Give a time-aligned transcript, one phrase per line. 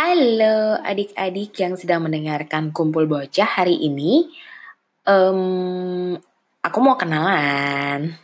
[0.00, 4.32] Halo adik-adik yang sedang mendengarkan kumpul bocah hari ini.
[5.04, 6.16] Um,
[6.64, 8.16] aku mau kenalan.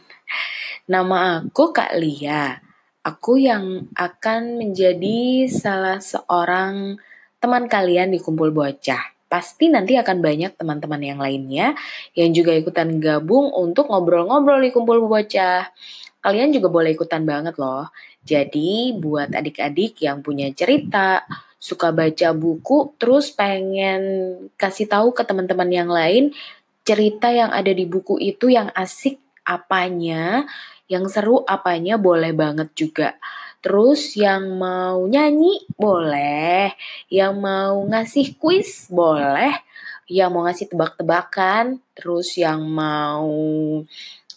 [0.89, 2.65] Nama aku Kak Lia.
[3.05, 6.97] Aku yang akan menjadi salah seorang
[7.45, 9.13] teman kalian di kumpul bocah.
[9.29, 11.77] Pasti nanti akan banyak teman-teman yang lainnya
[12.17, 15.69] yang juga ikutan gabung untuk ngobrol-ngobrol di kumpul bocah.
[16.25, 17.93] Kalian juga boleh ikutan banget loh.
[18.25, 21.21] Jadi buat adik-adik yang punya cerita,
[21.57, 24.03] suka baca buku, terus pengen
[24.61, 26.31] kasih tahu ke teman-teman yang lain
[26.87, 30.47] cerita yang ada di buku itu yang asik apanya,
[30.87, 33.19] yang seru apanya boleh banget juga.
[33.59, 36.71] Terus yang mau nyanyi boleh,
[37.11, 39.51] yang mau ngasih kuis boleh,
[40.07, 43.27] yang mau ngasih tebak-tebakan, terus yang mau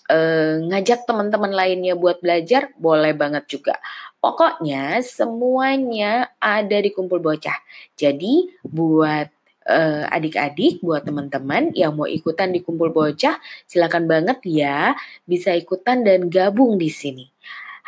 [0.10, 3.78] uh, ngajak teman-teman lainnya buat belajar boleh banget juga.
[4.20, 7.56] Pokoknya semuanya ada di kumpul bocah.
[7.96, 9.32] Jadi buat
[9.70, 16.04] uh, adik-adik, buat teman-teman yang mau ikutan di kumpul bocah, silakan banget ya bisa ikutan
[16.04, 17.30] dan gabung di sini.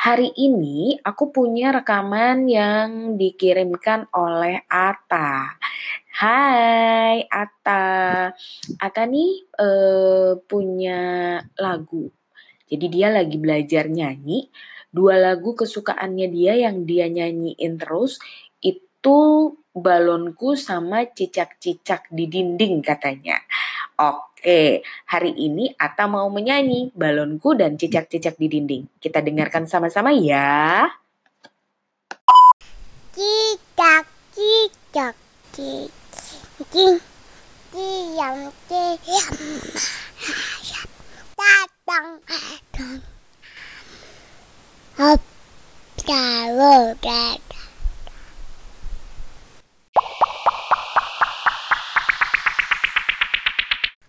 [0.01, 5.60] Hari ini aku punya rekaman yang dikirimkan oleh Ata.
[6.21, 8.29] Hai Ata,
[8.77, 11.01] Ata nih uh, punya
[11.57, 12.13] lagu.
[12.69, 14.45] Jadi dia lagi belajar nyanyi
[14.93, 18.21] dua lagu kesukaannya dia yang dia nyanyiin terus
[18.61, 19.17] itu
[19.73, 23.41] balonku sama cicak-cicak di dinding katanya.
[23.97, 28.83] Oke, hari ini Ata mau menyanyi balonku dan cicak-cicak di dinding.
[29.01, 30.85] Kita dengarkan sama-sama ya.
[33.09, 34.05] Cicak,
[34.37, 35.17] cicak,
[35.49, 36.00] cicak,
[36.71, 38.47] cicak,
[41.35, 42.07] datang,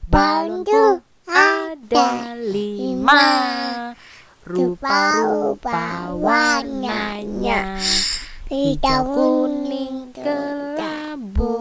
[0.06, 3.26] Bantu ada lima.
[4.42, 7.78] Rupa-rupa warnanya
[8.50, 11.51] Hijau kuning kelabu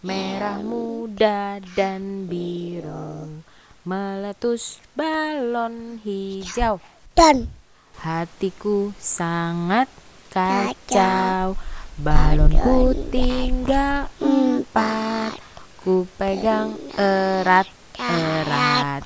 [0.00, 3.44] Merah muda dan biru
[3.84, 6.80] Meletus balon hijau.
[7.12, 7.52] Dan
[8.00, 9.92] Hatiku sangat
[10.32, 11.52] kacau.
[12.00, 15.36] Balonku tinggal empat.
[15.84, 19.04] Ku pegang erat-erat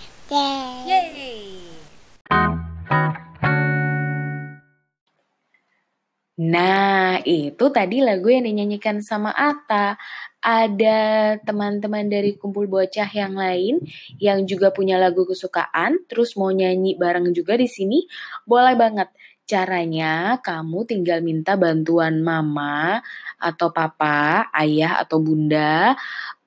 [6.38, 9.94] Nah, itu tadi lagu yang dinyanyikan sama Ata
[10.42, 10.98] ada
[11.46, 13.78] teman-teman dari kumpul bocah yang lain
[14.18, 18.02] yang juga punya lagu kesukaan, terus mau nyanyi bareng juga di sini,
[18.42, 19.08] boleh banget.
[19.46, 22.98] Caranya kamu tinggal minta bantuan mama
[23.38, 25.94] atau papa, ayah atau bunda,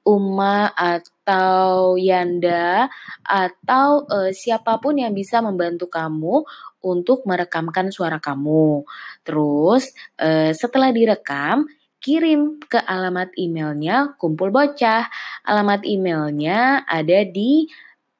[0.08, 2.88] Uma atau Yanda
[3.28, 6.48] atau uh, siapa pun yang bisa membantu kamu
[6.80, 8.88] untuk merekamkan suara kamu.
[9.28, 9.92] Terus
[10.24, 11.68] uh, setelah direkam,
[12.00, 15.12] kirim ke alamat emailnya Kumpul Bocah.
[15.44, 17.68] Alamat emailnya ada di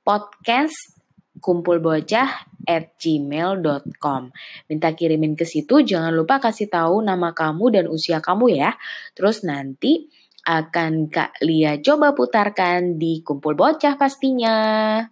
[0.04, 0.98] podcast
[1.40, 2.30] kumpulbocah
[2.68, 4.22] at gmail.com
[4.68, 8.76] Minta kirimin ke situ, jangan lupa kasih tahu nama kamu dan usia kamu ya.
[9.16, 10.12] Terus nanti
[10.48, 15.04] akan Kak Lia coba putarkan di Kumpul Bocah pastinya.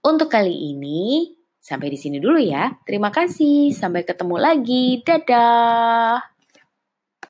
[0.00, 1.28] Untuk kali ini,
[1.60, 2.72] sampai di sini dulu ya.
[2.88, 5.04] Terima kasih, sampai ketemu lagi.
[5.04, 6.37] Dadah!